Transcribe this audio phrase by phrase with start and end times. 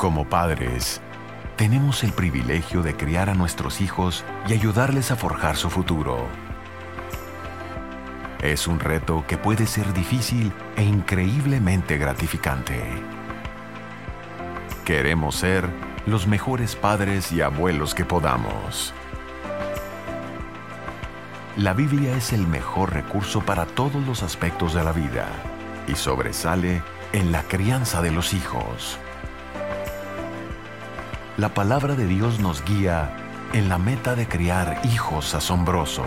[0.00, 1.02] Como padres,
[1.56, 6.26] tenemos el privilegio de criar a nuestros hijos y ayudarles a forjar su futuro.
[8.40, 12.80] Es un reto que puede ser difícil e increíblemente gratificante.
[14.86, 15.68] Queremos ser
[16.06, 18.94] los mejores padres y abuelos que podamos.
[21.58, 25.28] La Biblia es el mejor recurso para todos los aspectos de la vida
[25.86, 26.80] y sobresale
[27.12, 28.98] en la crianza de los hijos.
[31.40, 33.16] La palabra de Dios nos guía
[33.54, 36.04] en la meta de criar hijos asombrosos.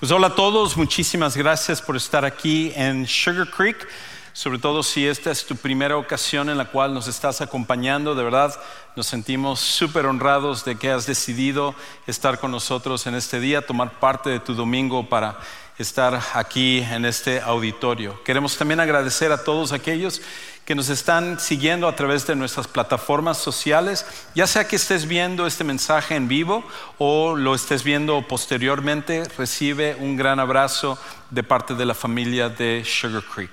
[0.00, 3.86] Pues hola a todos, muchísimas gracias por estar aquí en Sugar Creek,
[4.32, 8.24] sobre todo si esta es tu primera ocasión en la cual nos estás acompañando, de
[8.24, 8.58] verdad
[8.96, 11.76] nos sentimos súper honrados de que has decidido
[12.08, 15.38] estar con nosotros en este día, tomar parte de tu domingo para
[15.78, 18.22] estar aquí en este auditorio.
[18.24, 20.20] Queremos también agradecer a todos aquellos
[20.64, 25.46] que nos están siguiendo a través de nuestras plataformas sociales, ya sea que estés viendo
[25.46, 26.64] este mensaje en vivo
[26.98, 30.98] o lo estés viendo posteriormente, recibe un gran abrazo
[31.30, 33.50] de parte de la familia de Sugar Creek.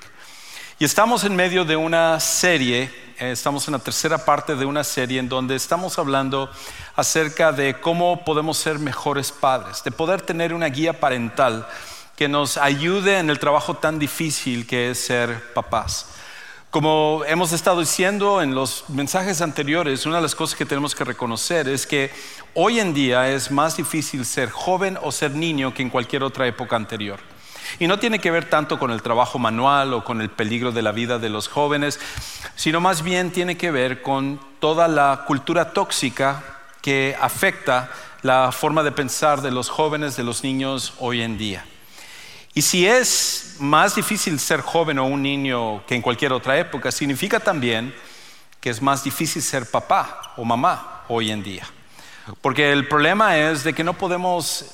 [0.80, 2.84] Y estamos en medio de una serie,
[3.18, 6.52] eh, estamos en la tercera parte de una serie en donde estamos hablando
[6.96, 11.68] acerca de cómo podemos ser mejores padres, de poder tener una guía parental
[12.18, 16.08] que nos ayude en el trabajo tan difícil que es ser papás.
[16.72, 21.04] Como hemos estado diciendo en los mensajes anteriores, una de las cosas que tenemos que
[21.04, 22.12] reconocer es que
[22.56, 26.48] hoy en día es más difícil ser joven o ser niño que en cualquier otra
[26.48, 27.20] época anterior.
[27.78, 30.82] Y no tiene que ver tanto con el trabajo manual o con el peligro de
[30.82, 32.00] la vida de los jóvenes,
[32.56, 36.44] sino más bien tiene que ver con toda la cultura tóxica
[36.82, 37.92] que afecta
[38.24, 41.64] la forma de pensar de los jóvenes, de los niños hoy en día.
[42.58, 46.92] Y si es más difícil ser joven o un niño que en cualquier otra época,
[46.92, 47.94] significa también
[48.60, 51.68] que es más difícil ser papá o mamá hoy en día.
[52.42, 54.66] Porque el problema es de que no podemos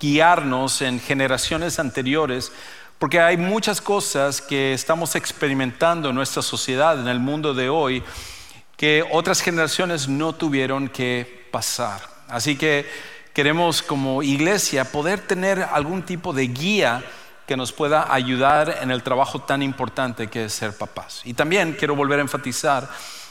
[0.00, 2.50] guiarnos en generaciones anteriores
[2.98, 8.02] porque hay muchas cosas que estamos experimentando en nuestra sociedad, en el mundo de hoy,
[8.76, 12.00] que otras generaciones no tuvieron que pasar.
[12.26, 12.84] Así que
[13.32, 17.04] queremos como iglesia poder tener algún tipo de guía
[17.48, 21.22] que nos pueda ayudar en el trabajo tan importante que es ser papás.
[21.24, 22.90] Y también quiero volver a enfatizar,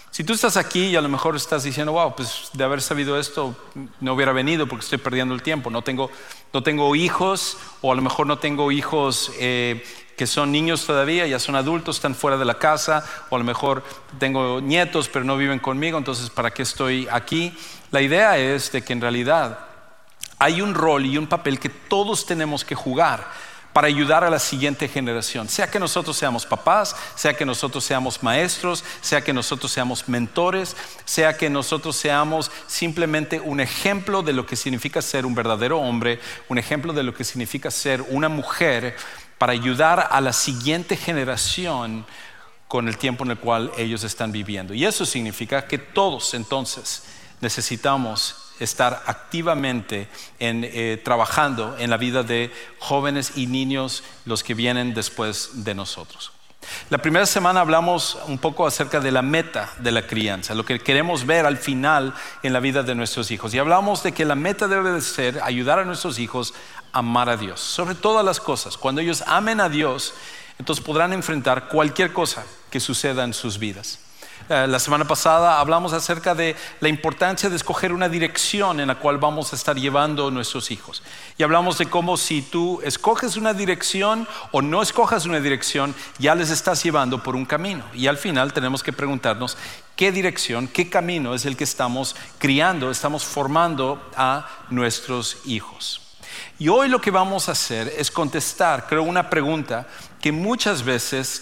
[0.09, 3.19] si tú estás aquí y a lo mejor estás diciendo, wow, pues de haber sabido
[3.19, 3.55] esto
[3.99, 6.09] no hubiera venido porque estoy perdiendo el tiempo, no tengo,
[6.51, 9.85] no tengo hijos o a lo mejor no tengo hijos eh,
[10.17, 13.45] que son niños todavía, ya son adultos, están fuera de la casa, o a lo
[13.45, 13.83] mejor
[14.17, 17.55] tengo nietos pero no viven conmigo, entonces ¿para qué estoy aquí?
[17.91, 19.59] La idea es de que en realidad
[20.39, 23.27] hay un rol y un papel que todos tenemos que jugar
[23.77, 25.47] para ayudar a la siguiente generación.
[25.47, 30.75] Sea que nosotros seamos papás, sea que nosotros seamos maestros, sea que nosotros seamos mentores,
[31.05, 36.19] sea que nosotros seamos simplemente un ejemplo de lo que significa ser un verdadero hombre,
[36.49, 38.95] un ejemplo de lo que significa ser una mujer
[39.37, 42.07] para ayudar a la siguiente generación
[42.67, 44.73] con el tiempo en el cual ellos están viviendo.
[44.73, 47.03] Y eso significa que todos entonces
[47.41, 50.07] necesitamos estar activamente
[50.39, 55.75] en, eh, trabajando en la vida de jóvenes y niños, los que vienen después de
[55.75, 56.31] nosotros.
[56.89, 60.79] La primera semana hablamos un poco acerca de la meta de la crianza, lo que
[60.79, 62.13] queremos ver al final
[62.43, 63.53] en la vida de nuestros hijos.
[63.53, 66.53] Y hablamos de que la meta debe de ser ayudar a nuestros hijos
[66.91, 68.77] a amar a Dios, sobre todas las cosas.
[68.77, 70.13] Cuando ellos amen a Dios,
[70.57, 73.99] entonces podrán enfrentar cualquier cosa que suceda en sus vidas.
[74.49, 78.95] Eh, la semana pasada hablamos acerca de la importancia de escoger una dirección en la
[78.95, 81.03] cual vamos a estar llevando nuestros hijos.
[81.37, 86.33] Y hablamos de cómo si tú escoges una dirección o no escojas una dirección, ya
[86.33, 87.83] les estás llevando por un camino.
[87.93, 89.57] Y al final tenemos que preguntarnos
[89.97, 96.01] qué dirección, qué camino es el que estamos criando, estamos formando a nuestros hijos.
[96.59, 99.87] Y hoy lo que vamos a hacer es contestar, creo, una pregunta
[100.27, 101.41] que muchas veces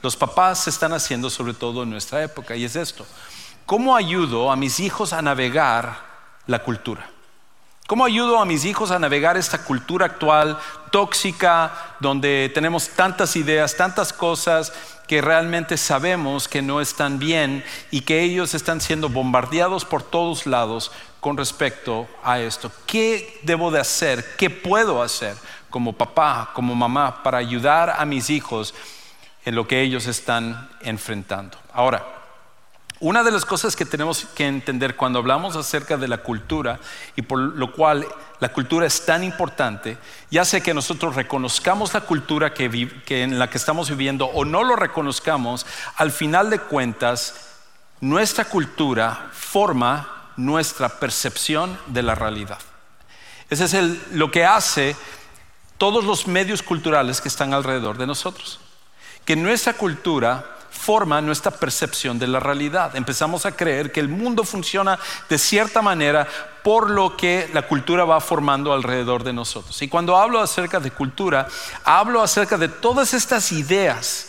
[0.00, 3.04] los papás están haciendo sobre todo en nuestra época y es esto.
[3.66, 5.98] ¿Cómo ayudo a mis hijos a navegar
[6.46, 7.10] la cultura?
[7.86, 10.58] ¿Cómo ayudo a mis hijos a navegar esta cultura actual
[10.90, 14.72] tóxica donde tenemos tantas ideas, tantas cosas
[15.06, 20.46] que realmente sabemos que no están bien y que ellos están siendo bombardeados por todos
[20.46, 20.90] lados
[21.20, 22.72] con respecto a esto?
[22.86, 24.36] ¿Qué debo de hacer?
[24.38, 25.36] ¿Qué puedo hacer
[25.72, 28.72] como papá, como mamá para ayudar a mis hijos
[29.44, 31.58] en lo que ellos están enfrentando.
[31.72, 32.04] Ahora,
[33.02, 36.78] Una de las cosas que tenemos que entender cuando hablamos acerca de la cultura
[37.16, 38.06] y por lo cual
[38.38, 39.98] la cultura es tan importante,
[40.30, 42.64] ya sea que nosotros reconozcamos la cultura que,
[43.08, 45.66] en la que estamos viviendo o no lo reconozcamos,
[45.96, 47.34] al final de cuentas,
[48.00, 52.60] nuestra cultura forma nuestra percepción de la realidad.
[53.50, 54.94] Ese es lo que hace
[55.82, 58.60] todos los medios culturales que están alrededor de nosotros.
[59.24, 62.94] Que nuestra cultura forma nuestra percepción de la realidad.
[62.94, 64.96] Empezamos a creer que el mundo funciona
[65.28, 66.28] de cierta manera
[66.62, 69.82] por lo que la cultura va formando alrededor de nosotros.
[69.82, 71.48] Y cuando hablo acerca de cultura,
[71.82, 74.28] hablo acerca de todas estas ideas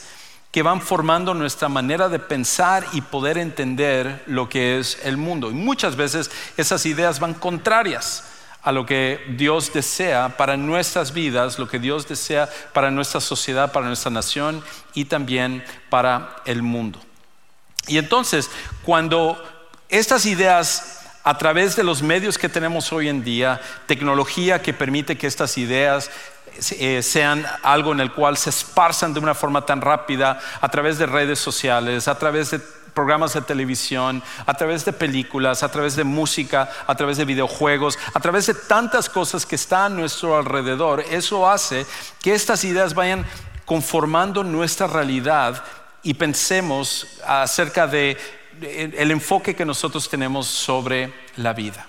[0.52, 5.52] que van formando nuestra manera de pensar y poder entender lo que es el mundo.
[5.52, 8.24] Y muchas veces esas ideas van contrarias
[8.64, 13.72] a lo que Dios desea para nuestras vidas, lo que Dios desea para nuestra sociedad,
[13.72, 14.64] para nuestra nación
[14.94, 17.00] y también para el mundo.
[17.88, 18.50] Y entonces,
[18.84, 19.42] cuando
[19.90, 25.18] estas ideas a través de los medios que tenemos hoy en día, tecnología que permite
[25.18, 26.10] que estas ideas
[26.78, 30.98] eh, sean algo en el cual se esparzan de una forma tan rápida a través
[30.98, 32.62] de redes sociales, a través de
[32.94, 37.98] programas de televisión, a través de películas, a través de música, a través de videojuegos,
[38.14, 41.04] a través de tantas cosas que están a nuestro alrededor.
[41.10, 41.86] Eso hace
[42.22, 43.26] que estas ideas vayan
[43.66, 45.64] conformando nuestra realidad
[46.04, 48.18] y pensemos acerca de
[48.62, 51.88] el enfoque que nosotros tenemos sobre la vida.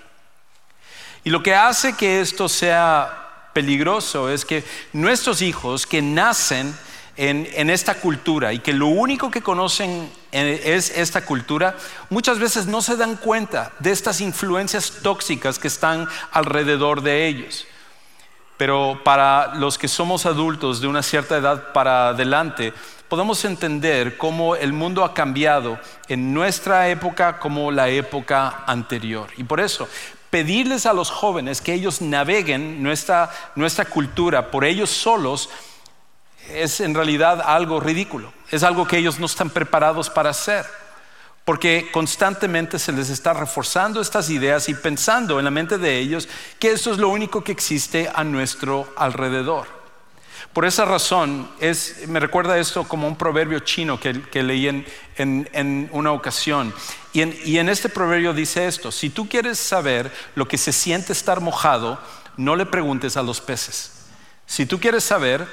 [1.23, 4.63] Y lo que hace que esto sea peligroso es que
[4.93, 6.75] nuestros hijos que nacen
[7.17, 11.75] en, esta cultura y que lo único que conocen es esta cultura,
[12.09, 17.65] muchas veces no se dan cuenta de estas influencias tóxicas que están alrededor de ellos.
[18.57, 22.73] Pero para los que somos adultos de una cierta edad para adelante,
[23.09, 25.77] podemos entender cómo el mundo ha cambiado
[26.07, 29.29] en nuestra época como la época anterior.
[29.37, 29.87] Y por eso,
[30.29, 35.49] pedirles a los jóvenes que ellos naveguen nuestra, nuestra cultura por ellos solos
[36.49, 40.65] es en realidad algo ridículo, es algo que ellos no están preparados para hacer,
[41.43, 46.27] porque constantemente se les está reforzando estas ideas y pensando en la mente de ellos
[46.59, 49.67] que eso es lo único que existe a nuestro alrededor.
[50.53, 51.49] Por esa razón,
[52.07, 54.85] me recuerda esto como un proverbio chino que, leí
[55.17, 56.73] en, una ocasión.
[57.11, 60.71] Y en, y en este proverbio dice esto, si tú quieres saber lo que se
[60.71, 61.99] siente estar mojado,
[62.37, 63.91] no le preguntes a los peces.
[64.45, 65.45] Si tú quieres saber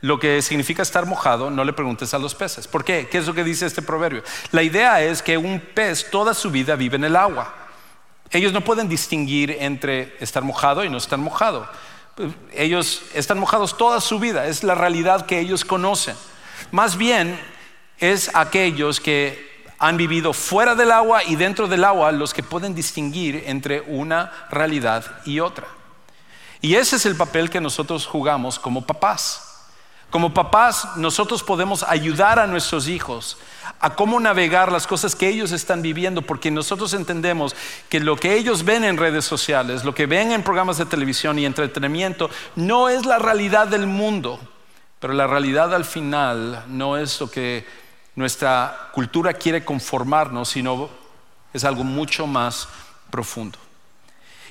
[0.00, 2.68] lo que significa estar mojado, no le preguntes a los peces.
[2.68, 3.08] ¿Por qué?
[3.10, 4.22] ¿Qué es lo que dice este proverbio?
[4.52, 7.54] La idea es que un pez toda su vida vive en el agua.
[8.30, 11.68] Ellos no pueden distinguir entre estar mojado y no estar mojado.
[12.52, 16.16] Ellos están mojados toda su vida, es la realidad que ellos conocen.
[16.70, 17.38] Más bien
[17.98, 19.48] es aquellos que
[19.78, 24.32] han vivido fuera del agua y dentro del agua los que pueden distinguir entre una
[24.50, 25.66] realidad y otra.
[26.60, 29.47] Y ese es el papel que nosotros jugamos como papás.
[30.10, 33.36] Como papás, nosotros podemos ayudar a nuestros hijos
[33.80, 37.54] a cómo navegar las cosas que ellos están viviendo, porque nosotros entendemos
[37.88, 41.38] que lo que ellos ven en redes sociales, lo que ven en programas de televisión
[41.38, 44.40] y entretenimiento, no es la realidad del mundo,
[44.98, 47.66] pero la realidad al final no es lo que
[48.16, 50.88] nuestra cultura quiere conformarnos, sino
[51.52, 52.68] es algo mucho más
[53.10, 53.58] profundo.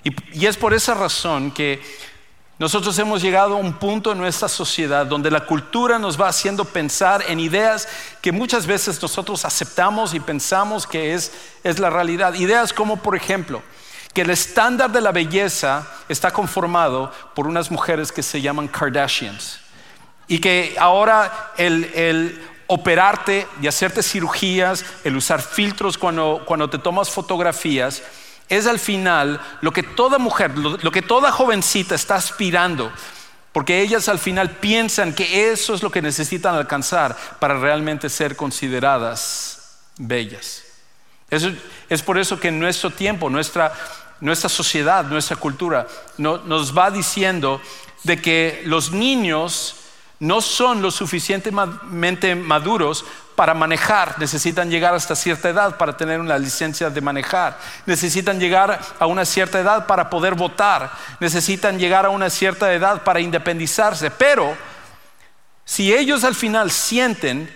[0.03, 1.81] Y, es por esa razón que
[2.59, 6.65] nosotros hemos llegado a un punto en nuestra sociedad donde la cultura nos va haciendo
[6.65, 7.87] pensar en ideas
[8.19, 11.31] que muchas veces nosotros aceptamos y pensamos que es,
[11.77, 12.33] la realidad.
[12.33, 13.61] Ideas como, por ejemplo,
[14.11, 19.59] que el estándar de la belleza está conformado por unas mujeres que se llaman Kardashians.
[20.27, 27.11] Y que ahora el, operarte y hacerte cirugías, el usar filtros cuando, cuando te tomas
[27.11, 28.01] fotografías,
[28.49, 32.91] es al final lo que toda mujer, lo, que toda jovencita está aspirando,
[33.51, 38.35] porque ellas al final piensan que eso es lo que necesitan alcanzar para realmente ser
[38.35, 40.63] consideradas bellas.
[41.29, 43.73] es por eso que en nuestro tiempo, nuestra,
[44.21, 45.87] nuestra sociedad, nuestra cultura
[46.17, 47.61] nos va diciendo
[48.03, 49.75] de que los niños
[50.19, 53.05] no son lo suficientemente maduros
[53.37, 58.79] para manejar, necesitan llegar hasta cierta edad para tener una licencia de manejar, necesitan llegar
[58.97, 60.89] a una cierta edad para poder votar,
[61.19, 64.57] necesitan llegar a una cierta edad para independizarse, pero
[65.63, 67.47] si ellos al final sienten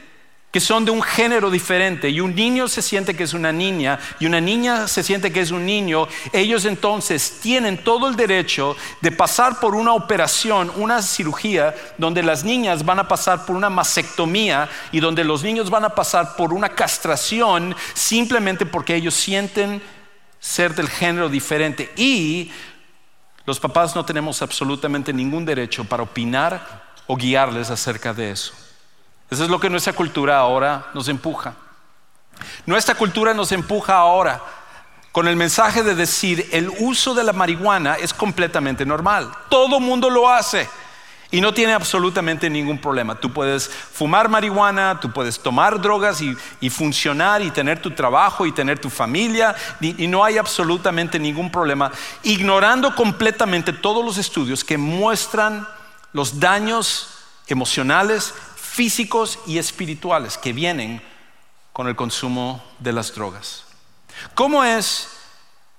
[0.51, 4.00] que son de un género diferente y un niño se siente que es una niña
[4.20, 8.75] y una niña se siente que es un niño, ellos entonces tienen todo el derecho
[9.00, 13.70] de pasar por una operación, una cirugía, donde las niñas van a pasar por una
[13.70, 19.81] mastectomía y donde los niños van a pasar por una castración simplemente porque ellos sienten
[20.39, 21.91] ser del género diferente.
[21.96, 22.51] Y
[23.46, 28.53] los papás no tenemos absolutamente ningún derecho para opinar o guiarles acerca de eso.
[29.31, 31.53] Eso es lo que nuestra cultura ahora nos empuja.
[32.65, 34.41] Nuestra cultura nos empuja ahora
[35.13, 39.31] con el mensaje de decir el uso de la marihuana es completamente normal.
[39.50, 40.67] Todo mundo lo hace
[41.31, 43.15] y no tiene absolutamente ningún problema.
[43.15, 48.51] Tú puedes fumar marihuana, tú puedes tomar drogas y, funcionar y tener tu trabajo y
[48.51, 51.89] tener tu familia y, no hay absolutamente ningún problema,
[52.23, 55.65] ignorando completamente todos los estudios que muestran
[56.11, 57.07] los daños
[57.47, 58.33] emocionales
[58.72, 61.01] físicos y espirituales que vienen
[61.74, 63.66] con el consumo de las drogas.
[64.34, 65.10] ¿Cómo es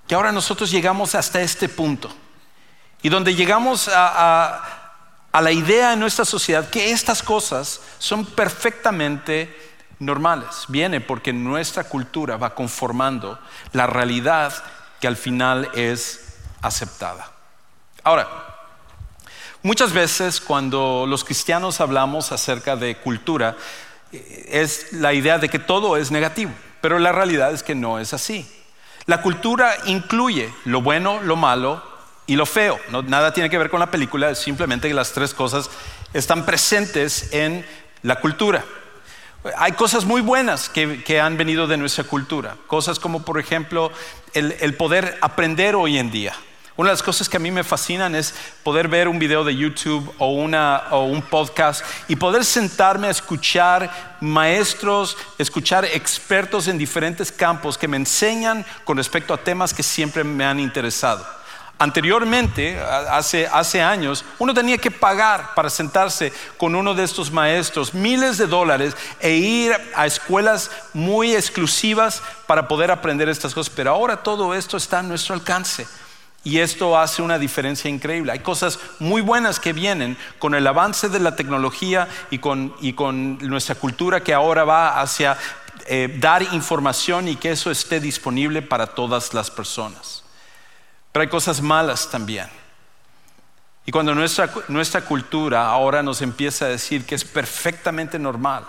[0.07, 2.11] que ahora nosotros llegamos hasta este punto?
[3.01, 4.91] Y donde llegamos a,
[5.33, 10.67] la idea en nuestra sociedad que estas cosas son perfectamente normales.
[10.69, 13.39] Viene porque nuestra cultura va conformando
[13.73, 14.53] la realidad
[15.01, 17.33] que al final es aceptada.
[18.05, 18.52] Ahora,
[19.65, 23.57] Muchas veces cuando los cristianos hablamos acerca de cultura,
[24.11, 26.51] eh, es la idea de que todo es negativo,
[26.81, 28.45] pero la realidad es que no es así.
[29.07, 31.81] La cultura incluye lo bueno, lo malo
[32.27, 32.81] y lo feo.
[33.07, 35.71] nada tiene que ver con la película, es simplemente que las tres cosas
[36.13, 37.65] están presentes en
[38.03, 38.65] la cultura.
[39.59, 43.93] Hay cosas muy buenas que, han venido de nuestra cultura, cosas como por ejemplo
[44.35, 46.35] el poder aprender hoy en día.
[46.75, 49.55] Una de las cosas que a mí me fascinan es poder ver un video de
[49.55, 57.77] YouTube o, un podcast y poder sentarme a escuchar maestros, escuchar expertos en diferentes campos
[57.77, 61.27] que me enseñan con respecto a temas que siempre me han interesado.
[61.79, 67.93] Anteriormente, hace, hace, años, uno tenía que pagar para sentarse con uno de estos maestros
[67.93, 73.75] miles de dólares e ir a escuelas muy exclusivas para poder aprender estas cosas.
[73.75, 75.87] Pero ahora todo esto está a nuestro alcance.
[76.45, 78.33] Y esto hace una diferencia increíble.
[78.33, 82.75] Hay cosas muy buenas que vienen con el avance de la tecnología y con,
[83.41, 85.37] nuestra cultura que ahora va hacia
[85.87, 90.25] eh, dar información y que eso esté disponible para todas las personas.
[91.13, 92.49] Pero hay cosas malas también.
[93.87, 98.65] Y cuando nuestra, nuestra cultura ahora nos empieza a decir que es perfectamente normal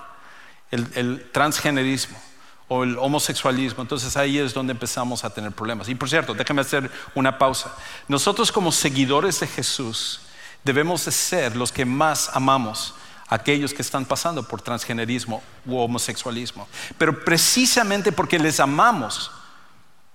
[0.71, 2.19] el transgenerismo,
[2.67, 3.81] o el homosexualismo.
[3.81, 5.89] Entonces ahí es donde empezamos a tener problemas.
[5.89, 7.73] Y por cierto, déjame hacer una pausa.
[8.07, 10.21] Nosotros como seguidores de Jesús
[10.63, 12.93] debemos de ser los que más amamos
[13.27, 16.67] a aquellos que están pasando por transgenerismo u homosexualismo.
[16.97, 19.31] Pero precisamente porque les amamos,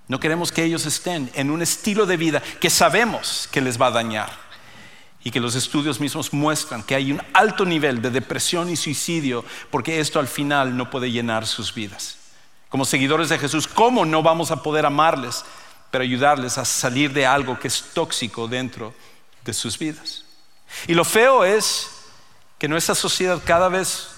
[0.06, 3.88] no queremos que ellos estén en un estilo de vida que sabemos que les va
[3.88, 4.30] a dañar
[5.22, 9.44] y que los estudios mismos muestran que hay un alto nivel de depresión y suicidio
[9.70, 12.17] porque esto al final no puede llenar sus vidas
[12.68, 15.44] como seguidores de Jesús, ¿cómo no vamos a poder amarles,
[15.90, 18.94] pero ayudarles a salir de algo que es tóxico dentro
[19.44, 20.24] de sus vidas?
[20.86, 21.90] Y lo feo es
[22.58, 24.10] que nuestra sociedad cada vez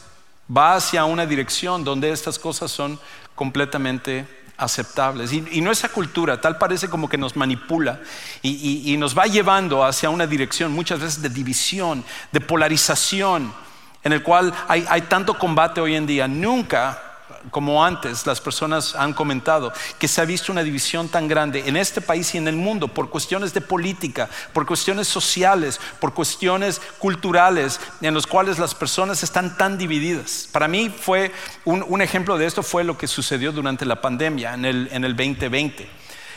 [0.55, 2.99] va hacia una dirección donde estas cosas son
[3.37, 4.27] completamente
[4.57, 5.33] aceptables.
[5.33, 8.01] Y, nuestra cultura tal parece como que nos manipula
[8.43, 13.55] y, nos va llevando hacia una dirección muchas veces de división, de polarización,
[14.03, 16.27] en el cual hay, hay tanto combate hoy en día.
[16.27, 17.10] Nunca
[17.51, 21.77] como antes las personas han comentado, que se ha visto una división tan grande en
[21.77, 26.81] este país y en el mundo por cuestiones de política, por cuestiones sociales, por cuestiones
[26.99, 30.49] culturales, en los cuales las personas están tan divididas.
[30.53, 31.33] Para mí fue
[31.65, 35.15] un, ejemplo de esto fue lo que sucedió durante la pandemia en el, en el
[35.17, 35.89] 2020.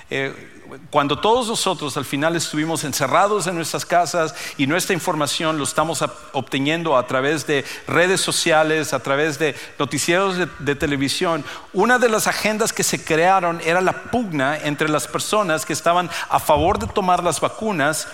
[0.10, 0.53] Eh,
[0.89, 6.03] cuando todos nosotros al final estuvimos encerrados en nuestras casas y nuestra información lo estamos
[6.32, 12.27] obteniendo a través de redes sociales, a través de noticieros de, televisión, una de las
[12.27, 16.88] agendas que se crearon era la pugna entre las personas que estaban a favor de
[16.88, 18.08] tomar las vacunas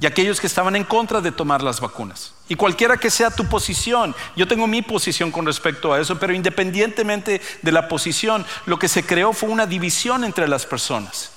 [0.00, 2.34] y aquellos que estaban en contra de tomar las vacunas.
[2.48, 6.34] Y cualquiera que sea tu posición, yo tengo mi posición con respecto a eso, pero
[6.34, 11.33] independientemente de la posición, lo que se creó fue una división entre las personas.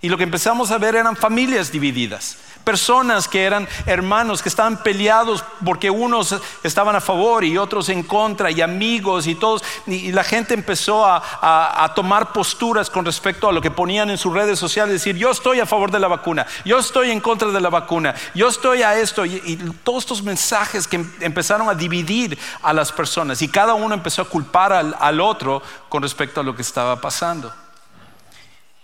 [0.00, 4.80] Y lo que empezamos a ver eran familias divididas, personas que eran hermanos, que estaban
[4.80, 9.64] peleados porque unos estaban a favor y otros en contra, y amigos y todos.
[9.88, 14.32] Y, la gente empezó a, tomar posturas con respecto a lo que ponían en sus
[14.32, 17.60] redes sociales, decir, yo estoy a favor de la vacuna, yo estoy en contra de
[17.60, 19.26] la vacuna, yo estoy a esto.
[19.26, 23.74] Y, y todos estos mensajes que em, empezaron a dividir a las personas y cada
[23.74, 27.52] uno empezó a culpar al, al otro con respecto a lo que estaba pasando.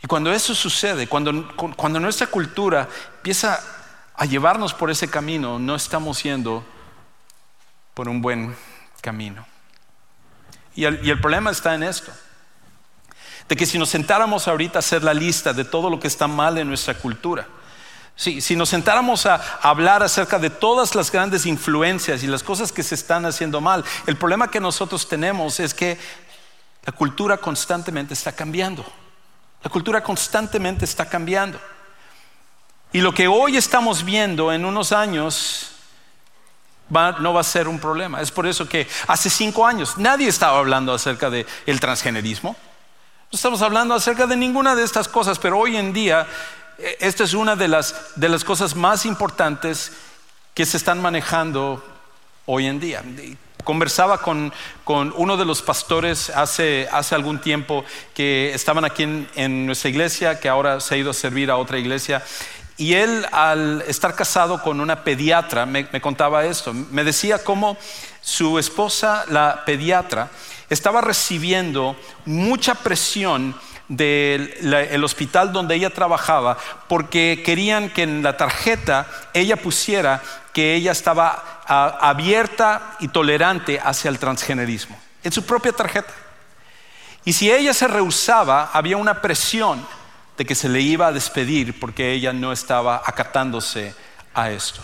[0.04, 3.58] Y cuando eso sucede, cuando, cuando nuestra cultura empieza
[4.14, 6.62] a llevarnos por ese camino, no estamos yendo
[7.94, 8.54] por un buen
[9.00, 9.46] camino.
[10.74, 12.12] Y el, problema está en esto,
[13.48, 16.26] de que si nos sentáramos ahorita a hacer la lista de todo lo que está
[16.26, 17.48] mal en nuestra cultura,
[18.14, 22.82] si, nos sentáramos a hablar acerca de todas las grandes influencias y las cosas que
[22.82, 25.96] se están haciendo mal, el problema que nosotros tenemos es que
[26.84, 28.84] la cultura constantemente está cambiando.
[29.64, 31.58] La cultura constantemente está cambiando.
[32.92, 35.72] Y lo que hoy estamos viendo en unos años
[36.90, 38.20] no va a ser un problema.
[38.20, 42.54] Es por eso que hace cinco años nadie estaba hablando acerca del el transgenerismo.
[43.32, 46.26] No estamos hablando acerca de ninguna de estas cosas, pero hoy en día
[46.78, 49.92] eh, esta es una de las, de las cosas más importantes
[50.52, 51.82] que se están manejando
[52.46, 53.02] hoy en día.
[53.64, 54.52] Conversaba con,
[54.86, 59.02] uno de los pastores hace, algún tiempo que estaban aquí
[59.34, 62.22] en, nuestra iglesia, que ahora se ha ido a servir a otra iglesia.
[62.76, 66.72] Y él, al estar casado con una pediatra, me, contaba esto.
[66.72, 67.76] Me decía cómo
[68.20, 70.30] su esposa, la pediatra,
[70.70, 73.54] estaba recibiendo mucha presión
[73.88, 76.56] del hospital donde ella trabajaba
[76.88, 80.22] porque querían que en la tarjeta ella pusiera
[80.52, 86.12] que ella estaba abierta y tolerante hacia el transgenerismo, en su propia tarjeta.
[87.24, 89.84] Y si ella se rehusaba, había una presión
[90.36, 93.94] de que se le iba a despedir porque ella no estaba acatándose
[94.34, 94.82] a esto.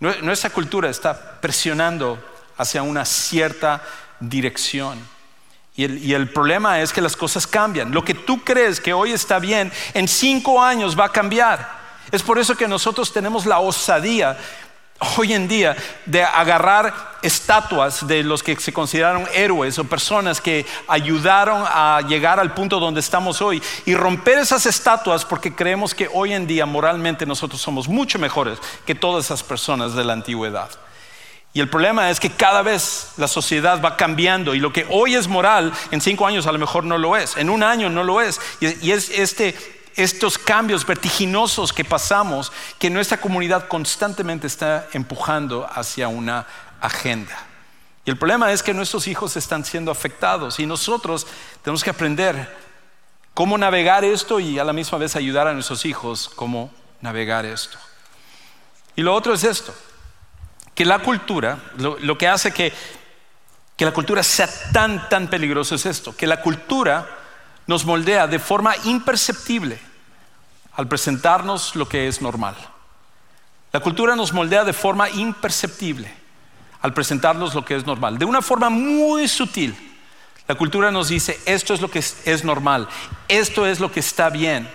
[0.00, 2.22] Nuestra cultura está presionando
[2.58, 3.82] hacia una cierta
[4.20, 4.98] dirección.
[5.76, 7.92] Y el, problema es que las cosas cambian.
[7.92, 11.68] Lo que tú crees que hoy está bien, en cinco años va a cambiar.
[12.10, 14.38] Es por eso que nosotros tenemos la osadía
[15.18, 20.64] hoy en día de agarrar estatuas de los que se consideraron héroes o personas que
[20.88, 26.08] ayudaron a llegar al punto donde estamos hoy y romper esas estatuas porque creemos que
[26.10, 30.70] hoy en día moralmente nosotros somos mucho mejores que todas esas personas de la antigüedad.
[31.56, 35.14] Y el problema es que cada vez la sociedad va cambiando y lo que hoy
[35.14, 38.04] es moral, en cinco años a lo mejor no lo es, en un año no
[38.04, 38.38] lo es.
[38.60, 39.56] Y, es este
[39.94, 46.46] estos cambios vertiginosos que pasamos, que nuestra comunidad constantemente está empujando hacia una
[46.78, 47.46] agenda.
[48.04, 51.26] Y el problema es que nuestros hijos están siendo afectados y nosotros
[51.62, 52.54] tenemos que aprender
[53.32, 57.78] cómo navegar esto y a la misma vez ayudar a nuestros hijos cómo navegar esto.
[58.94, 59.74] Y lo otro es esto,
[60.76, 62.72] que la cultura, lo, que hace que,
[63.76, 67.08] que la cultura sea tan, tan peligrosa es esto, que la cultura
[67.66, 69.80] nos moldea de forma imperceptible
[70.74, 72.54] al presentarnos lo que es normal.
[73.72, 76.12] La cultura nos moldea de forma imperceptible
[76.82, 79.74] al presentarnos lo que es normal, de una forma muy sutil.
[80.46, 82.86] La cultura nos dice, esto es lo que es, normal,
[83.28, 84.70] esto es lo que está bien.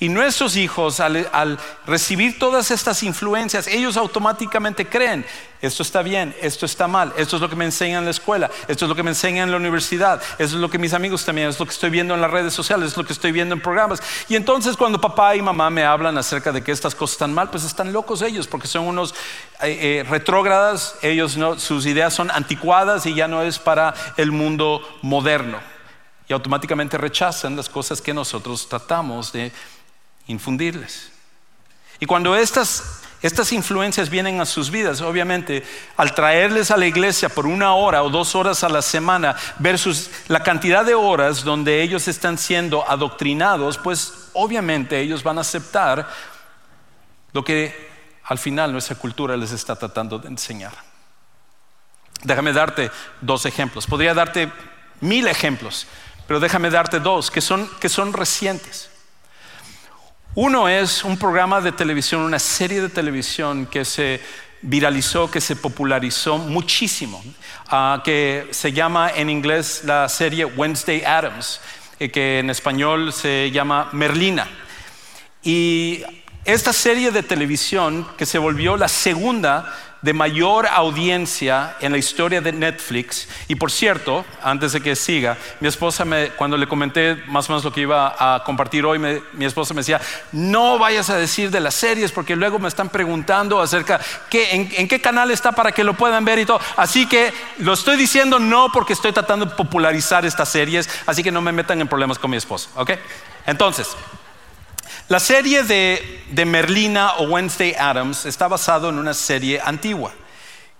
[0.00, 5.24] Y nuestros hijos, al, recibir todas estas influencias, ellos automáticamente creen,
[5.62, 8.50] esto está bien, esto está mal, esto es lo que me enseñan en la escuela,
[8.68, 11.24] esto es lo que me enseñan en la universidad, esto es lo que mis amigos
[11.24, 13.54] también, es lo que estoy viendo en las redes sociales, es lo que estoy viendo
[13.54, 14.02] en programas.
[14.28, 17.50] Y entonces cuando papá y mamá me hablan acerca de que estas cosas están mal,
[17.50, 19.14] pues están locos ellos, porque son unos
[19.62, 24.82] eh, eh, retrógradas, ellos sus ideas son anticuadas y ya no es para el mundo
[25.02, 25.75] moderno.
[26.28, 29.52] Y automáticamente rechazan las cosas que nosotros tratamos de
[30.26, 31.12] infundirles.
[32.00, 35.64] Y cuando estas, estas influencias vienen a sus vidas, obviamente,
[35.96, 40.10] al traerles a la iglesia por una hora o dos horas a la semana versus
[40.28, 46.08] la cantidad de horas donde ellos están siendo adoctrinados, pues obviamente ellos van a aceptar
[47.32, 47.86] lo que
[48.24, 50.72] al final nuestra cultura les está tratando de enseñar.
[52.22, 53.86] Déjame darte dos ejemplos.
[53.86, 54.50] Podría darte
[55.00, 55.86] mil ejemplos,
[56.26, 58.90] pero déjame darte dos que son, que son recientes.
[60.34, 64.20] Uno es un programa de televisión, una serie de televisión que se
[64.60, 67.22] viralizó, que se popularizó muchísimo,
[67.68, 71.60] ah, que se llama en inglés la serie Wednesday Adams,
[71.98, 74.48] eh, que en español se llama Merlina.
[75.42, 76.02] Y
[76.44, 79.72] esta serie de televisión que se volvió la segunda
[80.06, 83.28] de mayor audiencia en la historia de Netflix.
[83.48, 86.04] Y por cierto, antes de que siga, mi esposa
[86.36, 89.80] cuando le comenté más o menos lo que iba a compartir hoy, mi esposa me
[89.80, 94.54] decía, no vayas a decir de las series porque luego me están preguntando acerca ¿qué,
[94.76, 96.60] en, qué canal está para que lo puedan ver y todo.
[96.76, 101.32] Así que lo estoy diciendo no porque estoy tratando de popularizar estas series, así que
[101.32, 102.68] no me metan en problemas con mi esposa.
[102.76, 102.92] ¿Ok?
[103.44, 103.88] Entonces,
[105.08, 110.12] la serie de, Merlina o Wednesday Adams está basado en una serie antigua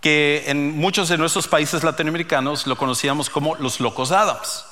[0.01, 4.65] que en muchos de nuestros países latinoamericanos lo conocíamos como Los Locos Adams.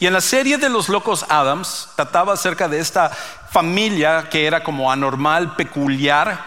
[0.00, 3.10] Y en la serie de Los Locos Adams trataba acerca de esta
[3.50, 6.42] familia que era como anormal, peculiar,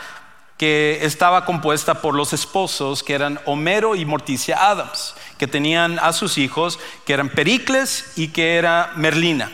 [0.57, 6.11] que estaba compuesta por los esposos que eran Homero y Morticia Adams, que tenían a
[6.11, 9.51] sus hijos que eran Pericles y que era Merlina.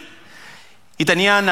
[1.02, 1.50] Y tenían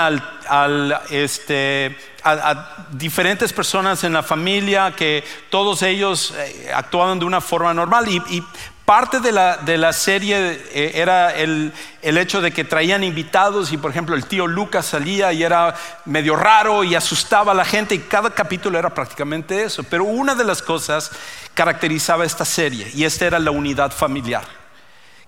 [1.10, 7.74] este, a, diferentes personas en la familia que todos ellos eh, actuaban de una forma
[7.74, 8.08] normal.
[8.08, 8.44] Y,
[8.86, 14.16] parte de la, serie eh, era el, hecho de que traían invitados y por ejemplo
[14.16, 15.74] el tío Lucas salía y era
[16.06, 19.82] medio raro y asustaba a la gente y cada capítulo era prácticamente eso.
[19.82, 21.10] Pero una de las cosas
[21.56, 24.60] caracterizaba esta serie y esta era la unidad familiar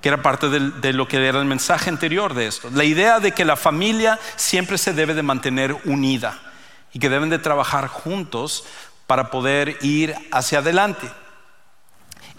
[0.02, 2.70] que era parte de lo que era el mensaje anterior de esto.
[2.74, 6.40] La idea de que la familia siempre se debe de mantener unida
[6.92, 8.66] y que deben de trabajar juntos
[9.06, 11.10] para poder ir hacia adelante.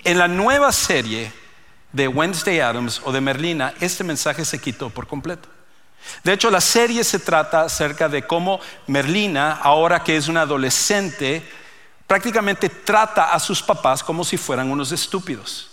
[0.04, 1.32] En la nueva serie
[1.92, 5.48] de Wednesday Adams o de Merlina, este mensaje se quitó por completo.
[6.24, 11.48] De hecho, la serie se trata acerca de cómo Merlina, ahora que es una adolescente,
[12.08, 15.71] prácticamente trata a sus papás como si fueran unos estúpidos.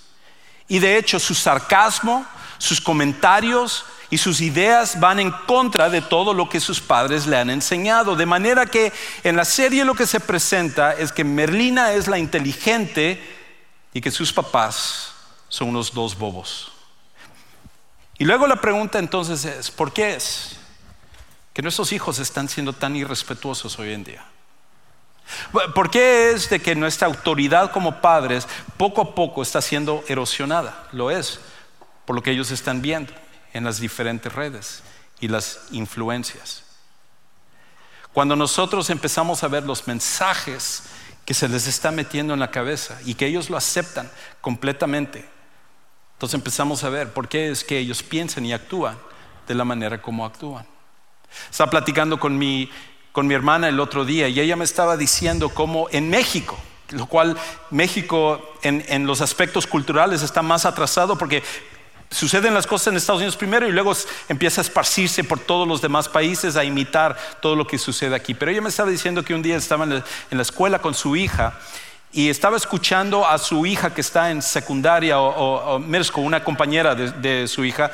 [0.70, 2.26] Y de hecho su sarcasmo,
[2.60, 7.38] sus comentarios y sus ideas van en contra de todo lo que sus padres le
[7.38, 8.16] han enseñado.
[8.16, 12.18] De manera que en la serie lo que se presenta es que Merlina es la
[12.18, 13.22] inteligente
[13.94, 15.12] y que sus papás
[15.48, 16.72] son unos dos bobos.
[18.18, 20.58] Y luego la pregunta entonces es, ¿por qué es
[21.54, 24.26] que nuestros hijos están siendo tan irrespetuosos hoy en día?
[25.74, 30.88] ¿Por qué es de que nuestra autoridad como padres poco a poco está siendo erosionada?
[30.92, 31.40] Lo es,
[32.06, 33.14] por lo que ellos están viendo
[33.54, 34.84] en las diferentes redes
[35.20, 36.64] y las influencias.
[38.14, 40.84] Cuando nosotros empezamos a ver los mensajes
[41.26, 44.10] que se les está metiendo en la cabeza y que ellos lo aceptan
[44.42, 45.28] completamente,
[46.14, 48.98] entonces empezamos a ver por qué es que ellos piensan y actúan
[49.48, 50.66] de la manera como actúan.
[51.50, 52.70] Estaba platicando con mi
[53.12, 56.58] con mi hermana el otro día y ella me estaba diciendo cómo en México,
[56.92, 57.38] lo cual
[57.70, 61.44] México en, los aspectos culturales está más atrasado porque
[62.12, 63.94] suceden las cosas en Estados Unidos primero y luego
[64.28, 68.34] empieza a esparcirse por todos los demás países a imitar todo lo que sucede aquí.
[68.34, 70.04] Pero ella me estaba diciendo que un día estaba en
[70.38, 71.54] la, escuela con su hija
[72.12, 77.48] y estaba escuchando a su hija que está en secundaria o, o, una compañera de
[77.48, 77.92] su hija,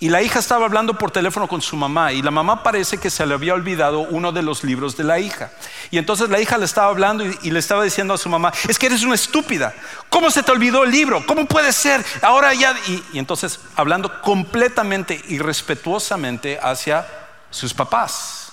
[0.00, 3.10] y la hija estaba hablando por teléfono con su mamá y la mamá parece que
[3.10, 5.52] se le había olvidado uno de los libros de la hija.
[5.90, 8.78] Y entonces la hija le estaba hablando y, le estaba diciendo a su mamá, es
[8.78, 9.72] que eres una estúpida.
[10.10, 11.24] ¿Cómo se te olvidó el libro?
[11.26, 12.04] ¿Cómo puede ser?
[12.22, 12.74] Ahora ya...
[12.88, 17.06] Y, y entonces hablando completamente irrespetuosamente hacia
[17.50, 18.52] sus papás.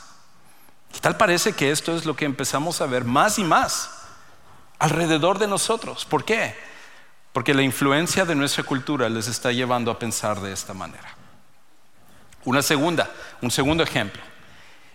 [0.95, 3.89] Y tal parece que esto es lo que empezamos a ver más y más
[4.77, 6.05] alrededor de nosotros.
[6.05, 6.55] ¿Por qué?
[7.33, 11.20] Porque la influencia de nuestra cultura les está llevando a pensar de esta manera.
[12.45, 13.09] Una segunda,
[13.41, 14.21] un segundo ejemplo.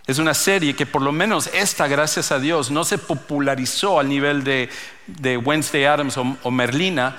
[0.07, 4.07] Es una serie que por lo menos esta, gracias a Dios, no se popularizó al
[4.07, 4.69] nivel de,
[5.37, 7.17] Wednesday Adams o, Merlina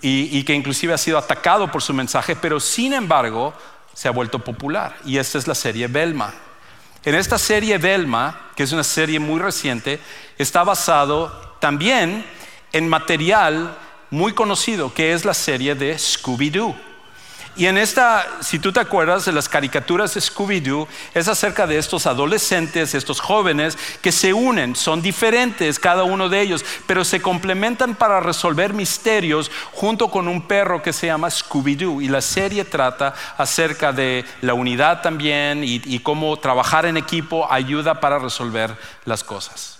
[0.00, 3.52] y, que inclusive ha sido atacado por su mensaje, pero sin embargo
[3.92, 4.96] se ha vuelto popular.
[5.04, 6.32] Y esta es la serie Belma.
[7.04, 10.00] En esta serie Belma, que es una serie muy reciente,
[10.38, 11.28] está basado
[11.60, 12.24] también
[12.72, 13.76] en material
[14.10, 16.74] muy conocido, que es la serie de Scooby-Doo.
[17.56, 21.78] Y en esta, si tú te acuerdas de las caricaturas de Scooby-Doo, es acerca de
[21.78, 27.22] estos adolescentes, estos jóvenes que se unen, son diferentes cada uno de ellos, pero se
[27.22, 32.02] complementan para resolver misterios junto con un perro que se llama Scooby-Doo.
[32.02, 38.00] Y la serie trata acerca de la unidad también y, cómo trabajar en equipo ayuda
[38.00, 39.78] para resolver las cosas.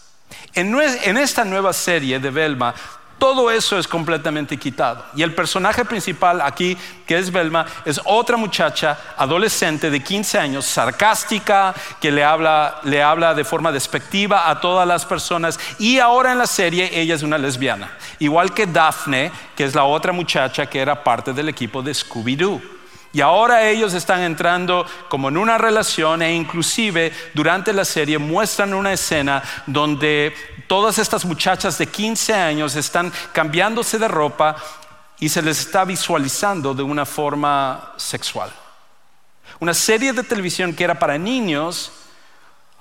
[0.55, 2.75] En, en esta nueva serie de Velma
[3.19, 5.05] todo eso es completamente quitado.
[5.15, 6.77] Y el personaje principal aquí,
[7.07, 13.03] que es Belma, es otra muchacha adolescente de 15 años, sarcástica, que le habla, le
[13.03, 15.59] habla de forma despectiva a todas las personas.
[15.79, 17.91] Y ahora en la serie ella es una lesbiana.
[18.19, 22.76] Igual que Daphne, que es la otra muchacha que era parte del equipo de Scooby-Doo.
[23.17, 28.75] Y ahora ellos están entrando como en una relación e inclusive durante la serie muestran
[28.75, 30.35] una escena donde
[30.67, 34.57] todas estas muchachas de 15 años están cambiándose de ropa
[35.19, 38.51] y se les está visualizando de una forma sexual.
[39.61, 41.93] Una serie de televisión que era para niños,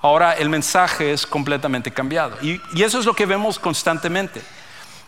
[0.02, 2.36] ahora el mensaje es completamente cambiado.
[2.42, 4.42] Y, y eso es lo que vemos constantemente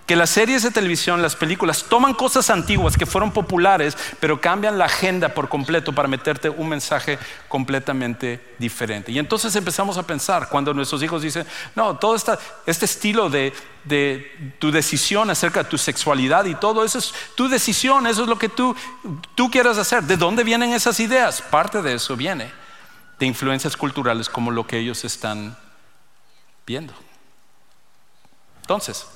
[0.08, 4.78] que las series de televisión, las películas, toman cosas antiguas que fueron populares, pero cambian
[4.78, 9.12] la agenda por completo para meterte un mensaje completamente diferente.
[9.12, 13.52] Y entonces empezamos a pensar, cuando nuestros hijos dicen, no, todo este estilo de,
[13.84, 18.28] de, tu decisión acerca de tu sexualidad y todo eso es tu decisión, eso es
[18.30, 18.74] lo que tú,
[19.34, 20.04] tú quieras hacer.
[20.04, 21.42] ¿De dónde vienen esas ideas?
[21.42, 22.50] Parte de eso viene
[23.18, 25.54] de influencias culturales como lo que ellos están
[26.66, 26.94] viendo.
[28.62, 29.06] Entonces,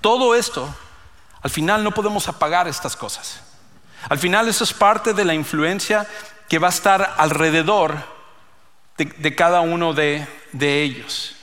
[0.00, 0.72] todo esto,
[1.42, 3.40] al final no podemos apagar estas cosas.
[4.08, 6.06] Al final eso es parte de la influencia
[6.48, 7.96] que va a estar alrededor
[8.96, 11.34] de, cada uno de, de ellos.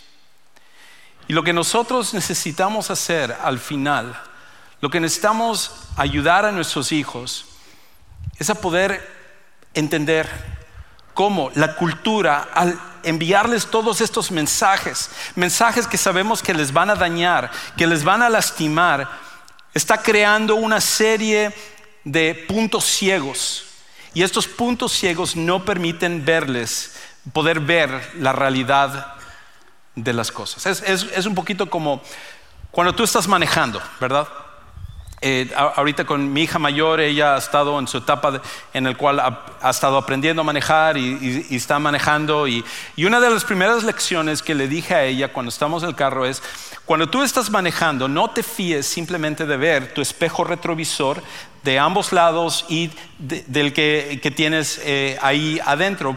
[1.27, 4.19] Y lo que nosotros necesitamos hacer al final,
[4.79, 7.45] lo que necesitamos ayudar a nuestros hijos,
[8.37, 9.17] es a poder
[9.73, 10.29] entender
[11.13, 16.95] cómo la cultura, al enviarles todos estos mensajes, mensajes que sabemos que les van a
[16.95, 19.09] dañar, que les van a lastimar,
[19.73, 21.53] está creando una serie
[22.03, 23.63] de puntos ciegos.
[24.13, 26.95] Y estos puntos ciegos no permiten verles,
[27.33, 29.15] poder ver la realidad
[29.95, 30.65] de las cosas.
[30.83, 32.01] Es, un poquito como
[32.71, 34.27] cuando tú estás manejando, ¿verdad?
[35.19, 38.39] Eh, ahorita con mi hija mayor, ella ha estado en su etapa
[38.71, 42.47] en el cual ha, estado aprendiendo a manejar y, está manejando.
[42.47, 42.63] Y,
[43.03, 46.23] una de las primeras lecciones que le dije a ella cuando estamos en el carro
[46.23, 46.43] es,
[46.85, 51.23] cuando tú estás manejando, no te fíes simplemente de ver tu espejo retrovisor
[51.63, 56.15] de ambos lados y del que, tienes eh, ahí adentro.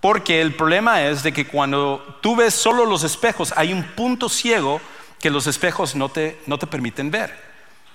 [0.00, 4.30] Porque el problema es de que cuando tú ves solo los espejos, hay un punto
[4.30, 4.80] ciego
[5.20, 7.49] que los espejos no te permiten ver.